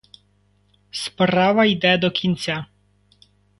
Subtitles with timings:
[0.91, 2.65] Справа йде до кінця.